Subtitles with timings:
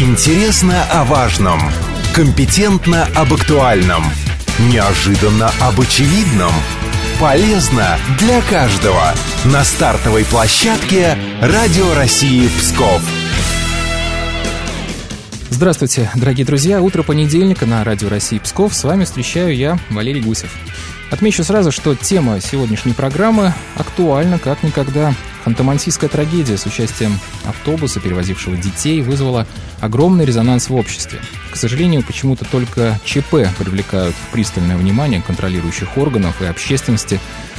[0.00, 1.60] Интересно о важном.
[2.14, 4.04] Компетентно об актуальном.
[4.70, 6.52] Неожиданно об очевидном.
[7.18, 9.12] Полезно для каждого.
[9.46, 13.02] На стартовой площадке Радио России Псков.
[15.50, 16.80] Здравствуйте, дорогие друзья.
[16.80, 18.74] Утро понедельника на Радио России Псков.
[18.74, 20.50] С вами встречаю я, Валерий Гусев.
[21.10, 25.14] Отмечу сразу, что тема сегодняшней программы актуальна как никогда.
[25.44, 29.46] Ханты-Мансийская трагедия с участием автобуса, перевозившего детей, вызвала
[29.80, 31.20] огромный резонанс в обществе.
[31.50, 37.18] К сожалению, почему-то только ЧП привлекают пристальное внимание контролирующих органов и общественности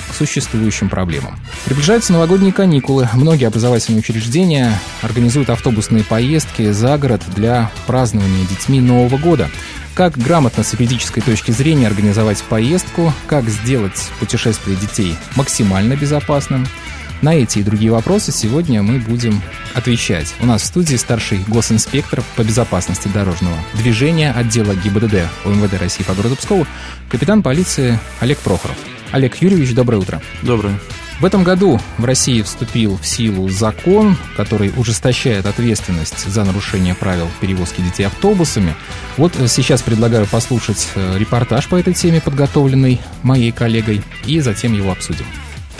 [0.09, 1.39] к существующим проблемам.
[1.65, 3.09] Приближаются новогодние каникулы.
[3.13, 9.49] Многие образовательные учреждения организуют автобусные поездки за город для празднования детьми Нового года.
[9.99, 16.65] Как грамотно с юридической точки зрения организовать поездку, как сделать путешествие детей максимально безопасным–
[17.21, 19.41] на эти и другие вопросы сегодня мы будем
[19.75, 20.33] отвечать.
[20.39, 26.13] У нас в студии старший госинспектор по безопасности дорожного движения отдела ГИБДД УМВД России по
[26.13, 26.65] городу Пскову,
[27.09, 28.77] капитан полиции Олег Прохоров.
[29.11, 30.21] Олег Юрьевич, доброе утро.
[30.43, 30.79] Доброе.
[31.19, 37.27] В этом году в России вступил в силу закон, который ужесточает ответственность за нарушение правил
[37.41, 38.73] перевозки детей автобусами.
[39.17, 44.91] Вот сейчас предлагаю послушать э, репортаж по этой теме, подготовленный моей коллегой, и затем его
[44.91, 45.25] обсудим.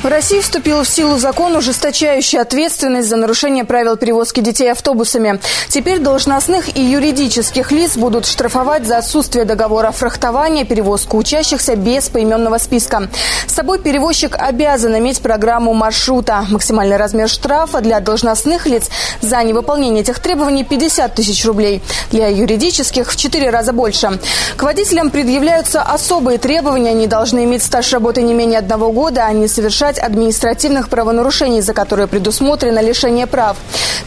[0.02, 5.41] В России вступил в силу закон, ужесточающий ответственность за нарушение правил перевозки детей автобусами.
[5.67, 12.59] Теперь должностных и юридических лиц будут штрафовать за отсутствие договора фрахтования, перевозку учащихся без поименного
[12.59, 13.09] списка.
[13.45, 16.45] С собой перевозчик обязан иметь программу маршрута.
[16.50, 21.84] Максимальный размер штрафа для должностных лиц за невыполнение этих требований 50 тысяч рублей.
[22.09, 24.17] Для юридических в 4 раза больше.
[24.56, 26.91] К водителям предъявляются особые требования.
[26.91, 29.50] Они должны иметь стаж работы не менее одного года, они
[29.89, 33.58] а совершать административных правонарушений, за которые предусмотрено лишение прав.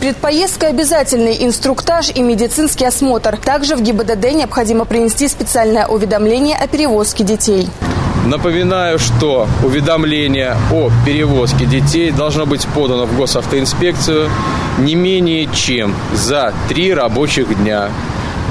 [0.00, 3.36] Перед поездкой обязательный инструктаж и медицинский осмотр.
[3.36, 7.68] Также в ГИБДД необходимо принести специальное уведомление о перевозке детей.
[8.26, 14.30] Напоминаю, что уведомление о перевозке детей должно быть подано в госавтоинспекцию
[14.78, 17.88] не менее чем за три рабочих дня.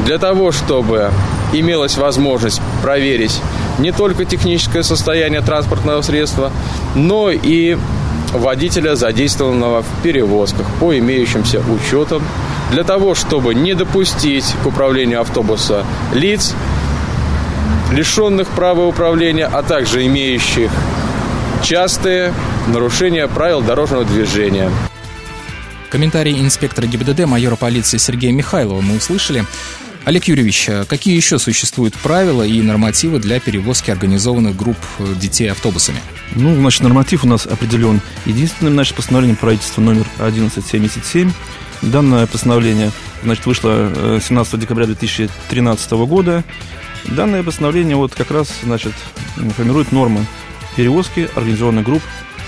[0.06, 1.12] Для того, чтобы
[1.54, 3.42] имелась возможность проверить
[3.82, 6.52] не только техническое состояние транспортного средства,
[6.96, 7.78] но и
[8.32, 12.24] водителя, задействованного в перевозках по имеющимся учетам,
[12.72, 16.54] для того, чтобы не допустить к управлению автобуса лиц,
[17.92, 20.72] лишенных права управления, а также имеющих
[21.64, 22.34] частые
[22.68, 24.72] нарушения правил дорожного движения.
[25.90, 29.44] Комментарий инспектора ГИБДД майора полиции Сергея Михайлова мы услышали.
[30.04, 34.78] Олег Юрьевич, а какие еще существуют правила и нормативы для перевозки организованных групп
[35.16, 36.00] детей автобусами?
[36.36, 41.32] Ну, значит, норматив у нас определен единственным, значит, постановлением правительства номер 1177.
[41.84, 42.92] Данное постановление,
[43.24, 46.44] значит, вышло 17 э, декабря 2013 года.
[47.06, 48.94] Данное постановление вот как раз, значит,
[49.56, 50.26] формирует нормы
[50.76, 52.02] перевозки организованных групп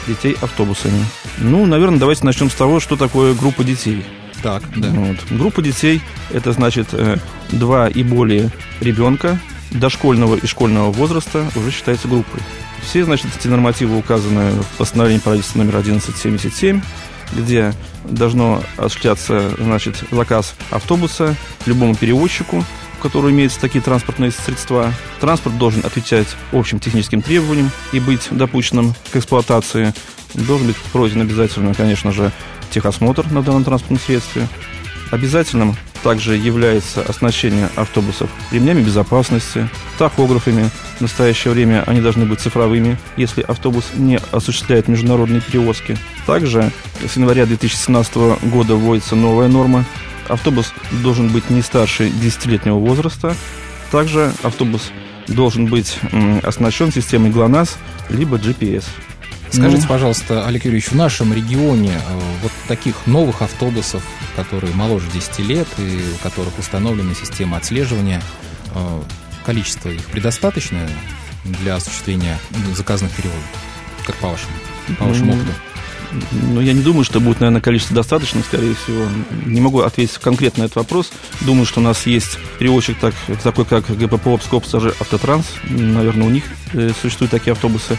[0.08, 1.06] детей автобусами.
[1.38, 4.04] Ну, наверное, давайте начнем с того, что такое группа детей.
[4.44, 4.90] Так, да.
[4.90, 5.18] Вот.
[5.32, 6.02] Группа детей–
[6.34, 7.18] это, значит, э,
[7.52, 9.40] два и более ребенка
[9.72, 12.42] дошкольного и школьного возраста уже считается группой.
[12.82, 16.82] Все, значит, эти нормативы указаны в постановлении правительства номер 1177,
[17.32, 17.74] где
[18.04, 22.66] должно осуществляться, значит, заказ автобуса любому перевозчику,
[23.00, 24.94] у которого имеются такие транспортные средства.
[25.22, 29.94] Транспорт должен отвечать общим техническим требованиям и быть допущенным к эксплуатации.
[30.34, 32.32] Должен быть пройден обязательно, конечно же,
[32.74, 34.48] техосмотр на данном транспортном средстве.
[35.12, 40.70] Обязательным также является оснащение автобусов ремнями безопасности, тахографами.
[40.98, 45.98] В настоящее время они должны быть цифровыми, если автобус не осуществляет международные перевозки.
[46.26, 46.72] Также
[47.08, 48.16] с января 2017
[48.50, 49.86] года вводится новая норма.
[50.28, 50.74] Автобус
[51.04, 53.36] должен быть не старше 10-летнего возраста.
[53.92, 54.92] Также автобус
[55.28, 56.00] должен быть
[56.42, 57.78] оснащен системой ГЛОНАСС
[58.10, 58.86] либо GPS.
[59.54, 59.88] Скажите, ну...
[59.88, 64.04] пожалуйста, Олег Юрьевич, в нашем регионе э, вот таких новых автобусов,
[64.36, 68.22] которые моложе 10 лет и у которых установлена система отслеживания,
[68.74, 69.02] э,
[69.46, 70.90] количество их предостаточное
[71.44, 72.40] для осуществления
[72.76, 73.44] заказанных переводов?
[74.08, 74.54] Как по вашему,
[74.98, 75.52] по вашему опыту?
[76.32, 79.08] Ну, я не думаю, что будет, наверное, количество достаточно, скорее всего.
[79.46, 81.12] Не могу ответить конкретно на этот вопрос.
[81.42, 83.14] Думаю, что у нас есть перевозчик так,
[83.44, 85.46] такой, как ГПП Псков Автотранс.
[85.70, 86.44] Наверное, у них
[86.74, 87.98] э, существуют такие автобусы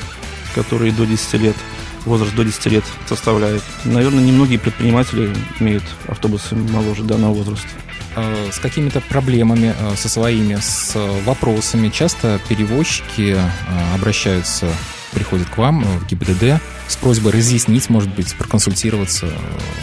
[0.54, 1.56] которые до 10 лет,
[2.04, 3.62] возраст до 10 лет составляет.
[3.84, 7.68] Наверное, немногие предприниматели имеют автобусы моложе данного возраста
[8.16, 11.88] а с какими-то проблемами, а, со своими, с вопросами.
[11.88, 14.68] Часто перевозчики а, обращаются,
[15.14, 19.26] приходят к вам в ГИБДД с просьбой разъяснить, может быть, проконсультироваться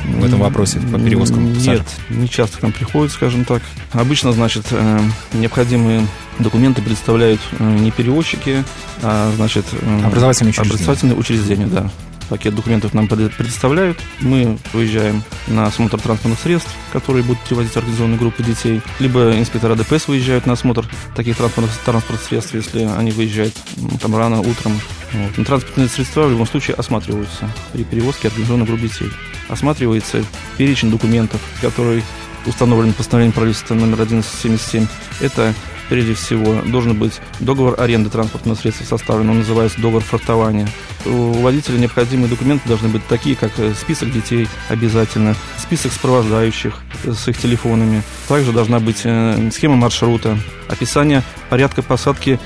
[0.06, 1.54] в этом вопросе по перевозкам?
[1.54, 3.62] Нет, не часто к нам приходят, скажем так.
[3.94, 5.00] Обычно, значит, э,
[5.34, 6.06] необходимые
[6.40, 8.64] документы представляют э, не перевозчики,
[9.02, 9.66] а, значит,
[10.06, 10.76] образовательные учреждения.
[10.76, 11.92] Образовательные учреждения, да
[12.32, 14.00] пакет документов нам предоставляют.
[14.22, 18.82] Мы выезжаем на осмотр транспортных средств, которые будут привозить организованные группы детей.
[19.00, 23.54] Либо инспектора ДПС выезжают на осмотр таких транспортных, транспортных средств, если они выезжают
[24.02, 24.80] там рано, утром.
[25.12, 25.38] Вот.
[25.38, 29.10] Но транспортные средства в любом случае осматриваются при перевозке организованных групп детей.
[29.50, 30.24] Осматривается
[30.58, 32.02] перечень документов, который
[32.46, 34.88] установлен постановлением правительства номер 1177.
[35.20, 35.54] Это
[35.92, 40.66] прежде всего должен быть договор аренды транспортного средства составлен, он называется договор фрахтования.
[41.06, 47.12] У водителя необходимые документы должны быть такие, как э, список детей обязательно, список сопровождающих э,
[47.12, 48.04] с их телефонами.
[48.30, 50.38] Также должна быть э, схема маршрута,
[50.70, 52.40] описание порядка посадки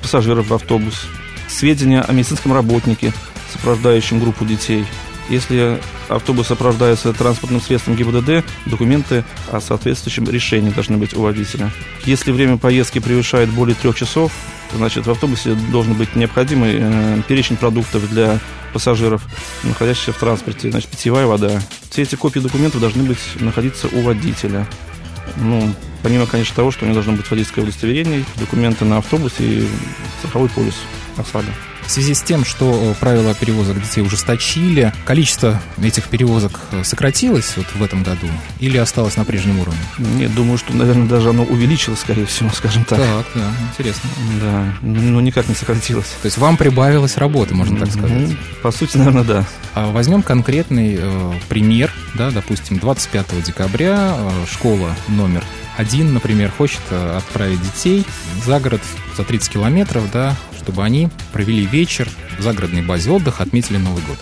[0.00, 1.08] пассажиров в автобус,
[1.48, 3.12] сведения о медицинском работнике,
[3.52, 4.86] сопровождающем группу детей–
[5.28, 11.70] если автобус сопровождается транспортным средством ГИБДД, документы о соответствующем решении должны быть у водителя.
[12.04, 14.32] Если время поездки превышает более трех часов,
[14.74, 18.40] значит, в автобусе должен быть необходимый э, перечень продуктов для
[18.72, 19.22] пассажиров,
[19.64, 21.60] находящихся в транспорте, значит, питьевая вода.
[21.90, 24.66] Все эти копии документов должны быть находиться у водителя.
[25.36, 25.72] Ну,
[26.02, 29.68] помимо, конечно, того, что у него должно быть водительское удостоверение, документы на автобусе и
[30.20, 30.74] страховой полис
[31.16, 31.52] ОСАГО.
[31.86, 37.82] В связи с тем, что правила перевозок детей ужесточили, количество этих перевозок сократилось вот в
[37.82, 38.28] этом году
[38.60, 39.80] или осталось на прежнем уровне?
[39.98, 42.98] Нет, думаю, что, наверное, даже оно увеличилось, скорее всего, скажем так.
[42.98, 44.08] Так, да, интересно.
[44.40, 46.08] Да, но никак не сократилось.
[46.22, 48.30] То есть вам прибавилось работы, можно так сказать?
[48.62, 49.46] По сути, наверное, да.
[49.74, 55.42] А возьмем конкретный э, пример, да, допустим, 25 декабря э, школа номер
[55.76, 58.04] один, например, хочет э, отправить детей
[58.44, 58.80] за город
[59.16, 64.18] за 30 километров, да, чтобы они провели вечер в загородной базе отдыха, отметили Новый год.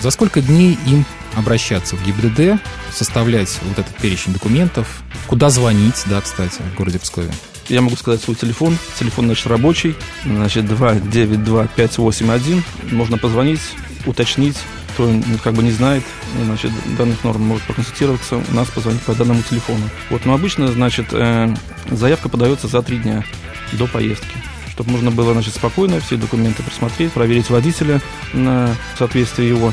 [0.00, 1.04] За сколько дней им
[1.34, 2.60] обращаться в ГИБДД,
[2.92, 7.30] составлять вот этот перечень документов, куда звонить, да, кстати, в городе Пскове?
[7.68, 8.76] Я могу сказать свой телефон.
[8.98, 9.96] Телефон, значит, рабочий.
[10.24, 12.62] Значит, 292-581.
[12.92, 13.60] Можно позвонить,
[14.06, 14.56] уточнить,
[14.94, 15.12] кто
[15.42, 16.04] как бы не знает,
[16.44, 19.82] значит, данных норм может проконсультироваться, у нас позвонить по данному телефону.
[20.10, 21.52] Вот, но обычно, значит, э,
[21.90, 23.24] заявка подается за три дня
[23.72, 24.36] до поездки
[24.76, 28.02] чтобы можно было значит, спокойно все документы просмотреть, проверить водителя
[28.34, 29.72] на соответствие его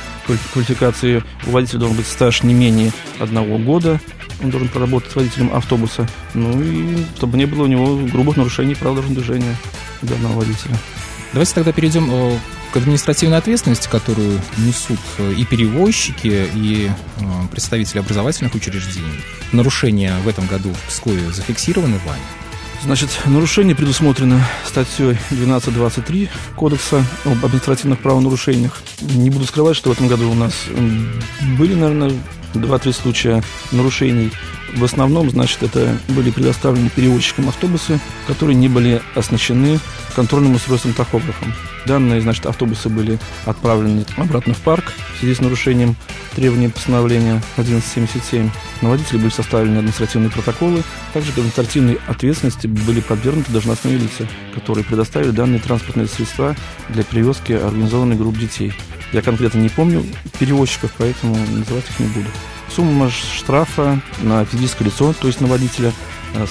[0.53, 1.21] квалификации.
[1.45, 3.99] У водителя должен быть стаж не менее одного года,
[4.41, 8.95] он должен проработать водителем автобуса, ну и чтобы не было у него грубых нарушений правил
[8.95, 9.55] дорожного движения
[10.01, 10.75] данного водителя.
[11.33, 12.37] Давайте тогда перейдем э,
[12.71, 19.19] к административной ответственности, которую несут э, и перевозчики, и э, представители образовательных учреждений.
[19.51, 22.21] Нарушения в этом году в Пскове зафиксированы вами?
[22.83, 28.81] Значит, нарушение предусмотрено статьей 12.23 Кодекса об административных правонарушениях.
[28.99, 30.65] Не буду скрывать, что в этом году у нас
[31.57, 32.11] были, наверное,
[32.53, 33.41] два-три случая
[33.71, 34.31] нарушений.
[34.75, 39.79] В основном, значит, это были предоставлены перевозчикам автобусы, которые не были оснащены
[40.13, 41.53] контрольным устройством тахографом.
[41.85, 45.95] Данные, значит, автобусы были отправлены обратно в парк в связи с нарушением
[46.35, 48.49] требований постановления 1177.
[48.81, 50.83] На водителей были составлены административные протоколы.
[51.13, 56.55] Также к административной ответственности были подвергнуты должностные лица, которые предоставили данные транспортные средства
[56.89, 58.73] для перевозки организованной групп детей.
[59.11, 60.03] Я конкретно не помню
[60.39, 62.27] перевозчиков, поэтому называть их не буду.
[62.73, 65.93] Сумма штрафа на физическое лицо, то есть на водителя,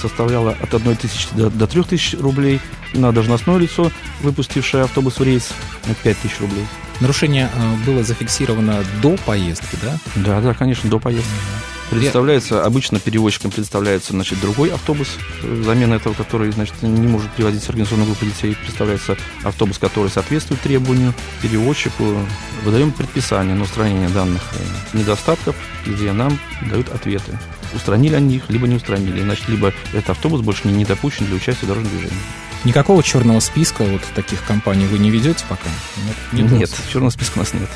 [0.00, 2.60] составляла от 1 тысячи до, до 3 тысяч рублей,
[2.94, 3.90] на должностное лицо,
[4.22, 5.50] выпустившее автобус в рейс,
[6.02, 6.66] 5 тысяч рублей.
[7.02, 9.98] Нарушение э, было зафиксировано до поездки, да?
[10.14, 11.28] Да, да, конечно, до поездки.
[11.90, 15.08] Представляется, обычно перевозчикам представляется значит, другой автобус,
[15.42, 18.54] замена этого, который значит, не может приводить организационную группу детей.
[18.54, 22.04] Представляется автобус, который соответствует требованию перевозчику.
[22.64, 26.38] Выдаем предписание на устранение данных э, недостатков, где нам
[26.70, 27.36] дают ответы.
[27.74, 29.22] Устранили они их, либо не устранили.
[29.22, 32.22] Значит, либо этот автобус больше не, не допущен для участия в дорожном движении.
[32.64, 35.68] Никакого черного списка вот таких компаний вы не ведете пока?
[36.32, 37.68] Нет, нет черного списка у нас нет.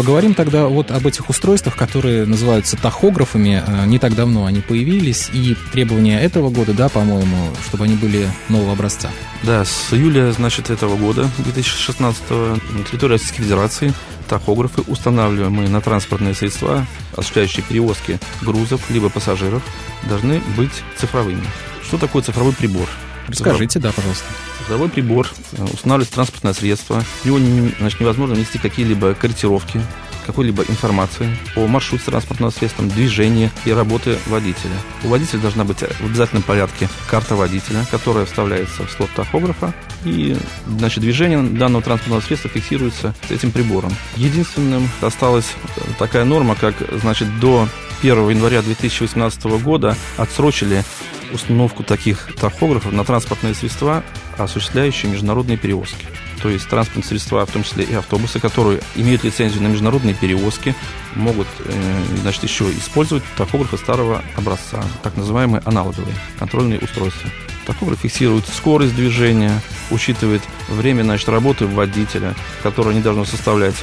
[0.00, 3.62] Поговорим тогда вот об этих устройствах, которые называются тахографами.
[3.66, 8.26] Э, не так давно они появились, и требования этого года, да, по-моему, чтобы они были
[8.48, 9.10] нового образца.
[9.42, 13.92] Да, с июля, значит, этого года, 2016 на территории Российской Федерации
[14.26, 19.62] тахографы, устанавливаемые на транспортные средства, осуществляющие перевозки грузов либо пассажиров,
[20.08, 21.44] должны быть цифровыми.
[21.82, 22.88] Что такое цифровой прибор?
[23.30, 24.24] Расскажите, да, пожалуйста.
[24.58, 27.02] Цифровой прибор э, устанавливается транспортное средство.
[27.22, 27.38] В него
[27.78, 29.80] значит, невозможно внести какие-либо корректировки,
[30.26, 34.74] какой-либо информации о маршруте транспортного средства, движении и работы водителя.
[35.04, 40.36] У водителя должна быть в обязательном порядке карта водителя, которая вставляется в слот тахографа, и
[40.66, 43.92] значит, движение данного транспортного средства фиксируется этим прибором.
[44.16, 45.52] Единственным осталась
[45.98, 47.68] такая норма, как значит, до
[48.02, 50.84] 1 января 2018 года отсрочили
[51.32, 54.02] установку таких тахографов на транспортные средства,
[54.36, 56.06] осуществляющие международные перевозки.
[56.42, 60.74] То есть транспортные средства, в том числе и автобусы, которые имеют лицензию на международные перевозки,
[61.14, 67.28] могут э, значит, еще использовать тахографы старого образца, так называемые аналоговые контрольные устройства.
[67.66, 69.60] Тахограф фиксирует скорость движения,
[69.90, 73.76] учитывает время значит, работы водителя, которое не должно составлять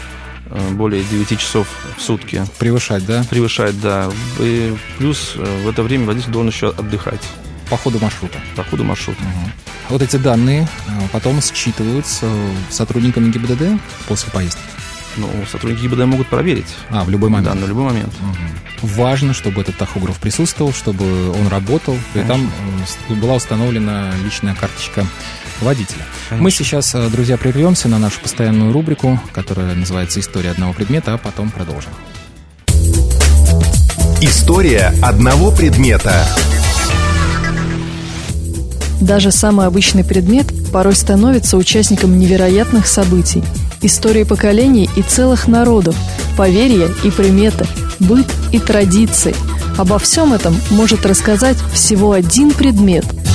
[0.71, 2.43] более 9 часов в сутки.
[2.59, 3.23] Превышать, да?
[3.29, 4.09] Превышать, да.
[4.39, 7.21] И плюс э, в это время водитель должен еще отдыхать.
[7.69, 8.39] По ходу маршрута?
[8.55, 9.21] По ходу маршрута.
[9.21, 9.51] Угу.
[9.89, 12.29] Вот эти данные э, потом считываются
[12.69, 14.61] сотрудниками ГИБДД после поездки?
[15.17, 16.75] Ну, сотрудники ГИБДД могут проверить.
[16.89, 17.53] А, в любой момент?
[17.53, 18.13] Да, на любой момент.
[18.21, 18.87] Угу.
[18.95, 22.49] Важно, чтобы этот тахограф присутствовал, чтобы он работал, и там
[23.09, 25.05] была установлена личная карточка
[25.61, 26.05] водителя.
[26.29, 26.43] Конечно.
[26.43, 31.17] Мы сейчас, э, друзья, прервемся на нашу постоянную рубрику, которая называется «История одного предмета», а
[31.17, 31.91] потом продолжим.
[34.21, 36.25] История одного предмета.
[38.99, 43.43] Даже самый обычный предмет порой становится участником невероятных событий.
[43.83, 45.95] Истории поколений и целых народов,
[46.35, 47.67] поверья и приметы,
[47.99, 49.35] быт и традиции.
[49.77, 53.05] Обо всем этом может рассказать всего один предмет–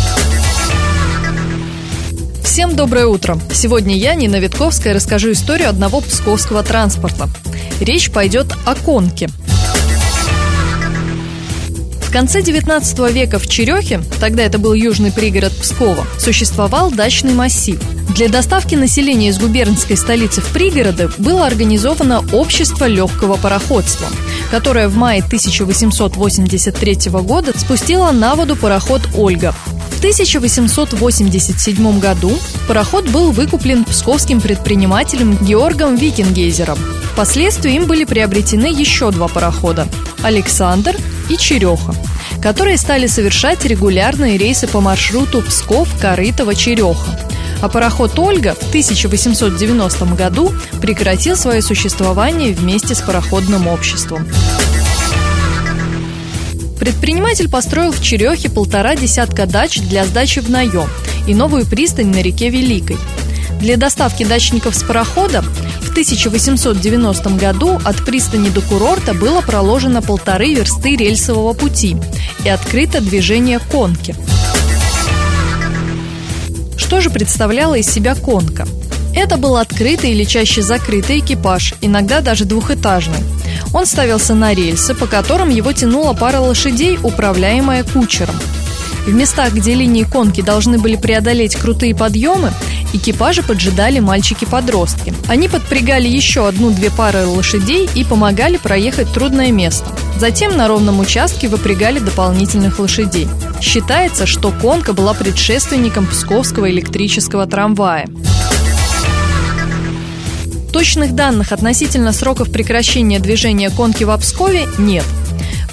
[2.43, 3.39] Всем доброе утро!
[3.53, 7.29] Сегодня я, Нина Витковская, расскажу историю одного псковского транспорта.
[7.81, 9.29] Речь пойдет о конке.
[12.03, 17.81] В конце 19 века в Черехе, тогда это был южный пригород Пскова, существовал дачный массив.
[18.15, 24.09] Для доставки населения из губернской столицы в пригороды было организовано общество легкого пароходства,
[24.51, 29.55] которое в мае 1883 года спустило на воду пароход «Ольга»,
[30.03, 36.77] 1887 году пароход был выкуплен псковским предпринимателем Георгом Викингейзером.
[37.13, 39.87] Впоследствии им были приобретены еще два парохода–
[40.25, 40.97] «Александр»
[41.31, 41.95] и «Череха»,
[42.43, 47.21] которые стали совершать регулярные рейсы по маршруту Псков-Корытово-Череха.
[47.61, 54.27] А пароход «Ольга» в 1890 году прекратил свое существование вместе с пароходным обществом.
[56.83, 60.89] Предприниматель построил в Черехе полтора десятка дач для сдачи в наем
[61.29, 62.97] и новую пристань на реке Великой.
[63.61, 65.43] Для доставки дачников с парохода
[65.81, 71.97] в 1890 году от пристани до курорта было проложено полторы версты рельсового пути
[72.45, 74.17] и открыто движение конки.
[76.77, 78.67] Что же представляла из себя конка?
[79.15, 83.21] Это был открытый или чаще закрытый экипаж, иногда даже двухэтажный–
[83.73, 88.35] он ставился на рельсы, по которым его тянула пара лошадей, управляемая кучером.
[89.07, 92.53] В местах, где линии конки должны были преодолеть крутые подъемы,
[92.93, 95.13] экипажи поджидали мальчики-подростки.
[95.29, 99.87] Они подпрягали еще одну-две пары лошадей и помогали проехать трудное место.
[100.19, 103.27] Затем на ровном участке выпрягали дополнительных лошадей.
[103.61, 108.07] Считается, что конка была предшественником псковского электрического трамвая.
[110.73, 115.05] Точных данных относительно сроков прекращения движения конки в Обскове нет.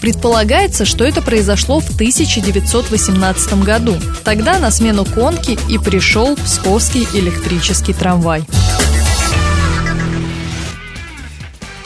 [0.01, 3.95] Предполагается, что это произошло в 1918 году.
[4.23, 8.43] Тогда на смену конки и пришел Псковский электрический трамвай.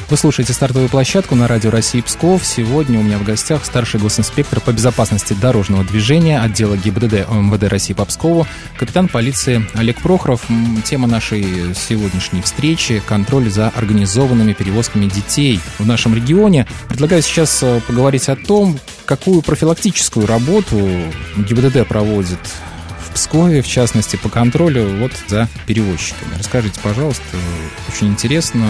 [0.10, 2.46] Вы слушаете стартовую площадку на радио России Псков.
[2.46, 7.94] Сегодня у меня в гостях старший госинспектор по безопасности дорожного движения отдела ГИБДД МВД России
[7.94, 8.46] по Пскову,
[8.78, 10.46] капитан полиции Олег Прохоров.
[10.84, 16.68] Тема нашей сегодняшней встречи– контроль за организованными перевозками детей в нашем регионе.
[16.90, 20.78] Предлагаю сейчас э, поговорить о том, какую профилактическую работу
[21.38, 22.40] ГИБДД проводит
[23.14, 26.36] Пскове, в частности, по контролю вот за перевозчиками.
[26.38, 27.24] Расскажите, пожалуйста,
[27.88, 28.66] очень интересно,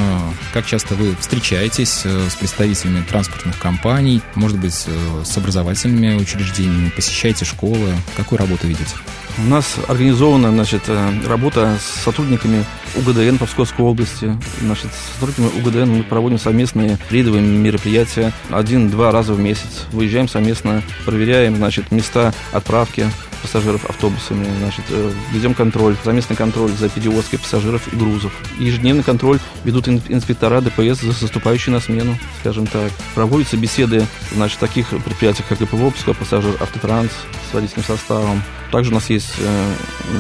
[0.54, 6.90] как часто вы встречаетесь э, с представителями транспортных компаний, может быть, э, с образовательными учреждениями,
[6.90, 8.96] посещаете школы, какую работу видите?
[9.40, 14.38] У нас организована значит, э, работа с сотрудниками УГДН Псковской области.
[14.62, 19.86] Значит, с сотрудниками УГДН мы проводим совместные рейдовые мероприятия один-два раза в месяц.
[19.92, 23.08] Выезжаем совместно, проверяем значит, места отправки
[23.44, 28.34] пассажиров автобусами, значит, э, ведем контроль, совместный контроль за перевозкой пассажиров и грузов.
[28.58, 32.92] Ежедневный контроль ведут инспектора ДПС, заступающие на смену, скажем так.
[33.14, 37.12] Проводятся беседы, значит, в таких предприятиях, как ИПВО, Псков, пассажир, Автотранс
[37.52, 38.42] с водительским составом.
[38.72, 39.74] Также у нас есть э,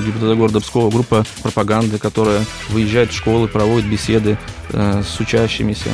[0.06, 4.38] ГИБДД города Пскова группа пропаганды, которая выезжает в школы, проводит беседы
[4.70, 5.89] э, с учащимися.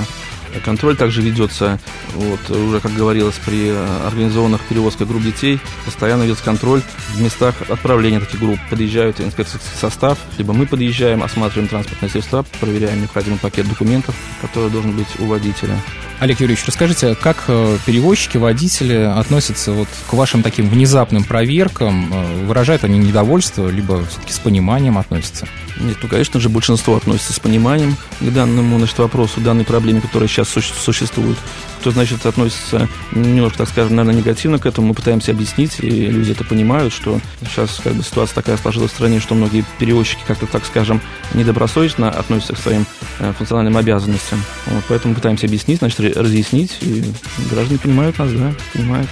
[0.64, 1.80] Контроль также ведется,
[2.14, 3.70] вот, уже, как говорилось, при
[4.06, 6.82] организованных перевозках групп детей, постоянно ведется контроль
[7.14, 8.60] в местах отправления таких групп.
[8.70, 14.92] Подъезжают инспекторский состав, либо мы подъезжаем, осматриваем транспортные средства, проверяем необходимый пакет документов, который должен
[14.92, 15.76] быть у водителя.
[16.20, 22.12] Олег Юрьевич, расскажите, как э, перевозчики, водители относятся вот к вашим таким внезапным проверкам?
[22.12, 25.48] Э, выражают они недовольство, либо все-таки с пониманием относятся?
[25.80, 30.28] Нет, ну, конечно же, большинство относится с пониманием к данному значит, вопросу, данной проблеме, которая
[30.28, 31.38] сейчас существует.
[31.80, 36.32] Кто, значит, относится немножко, так скажем, наверное, негативно к этому, мы пытаемся объяснить, и люди
[36.32, 40.46] это понимают, что сейчас как бы ситуация такая сложилась в стране, что многие перевозчики как-то,
[40.46, 41.02] так скажем,
[41.34, 42.86] недобросовестно относятся к своим
[43.20, 44.44] э, функциональным обязанностям.
[44.66, 47.06] Вот, поэтому пытаемся объяснить, значит, разъяснить, и
[47.50, 49.10] граждане понимают нас, да, понимают.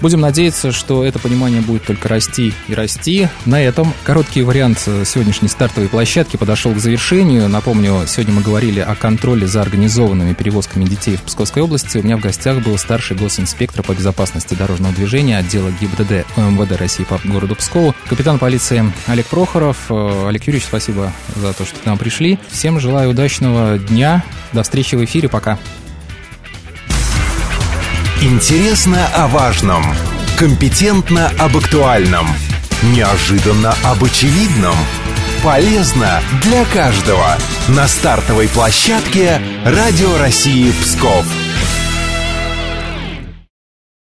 [0.00, 3.28] Будем надеяться, что это понимание будет только расти и расти.
[3.44, 7.48] На этом короткий вариант сегодняшней стартовой площадки подошел к завершению.
[7.48, 11.98] Напомню, сегодня мы говорили о контроле за организованными перевозками детей в Псковской области.
[11.98, 17.04] У меня в гостях был старший госинспектор по безопасности дорожного движения отдела ГИБДД МВД России
[17.04, 19.76] по городу Пскову, капитан полиции Олег Прохоров.
[19.90, 22.38] Э, Олег Юрьевич, спасибо за то, что к нам пришли.
[22.50, 24.24] Всем желаю удачного дня.
[24.52, 25.28] До встречи в эфире.
[25.28, 25.58] Пока.
[28.22, 29.84] Интересно о важном.
[30.38, 32.26] Компетентно об актуальном.
[32.82, 34.74] Неожиданно об очевидном.
[35.44, 37.36] Полезно для каждого.
[37.68, 41.26] На стартовой площадке Радио России Псков.